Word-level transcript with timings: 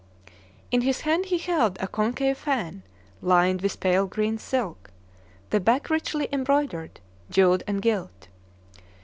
In 0.71 0.81
his 0.81 1.01
hand 1.01 1.25
he 1.25 1.37
held 1.37 1.77
a 1.79 1.87
concave 1.87 2.35
fan, 2.39 2.81
lined 3.21 3.61
with 3.61 3.79
pale 3.79 4.07
green 4.07 4.39
silk, 4.39 4.89
the 5.51 5.59
back 5.59 5.91
richly 5.91 6.27
embroidered, 6.31 6.99
jewelled, 7.29 7.61
and 7.67 7.83
gilt. 7.83 8.27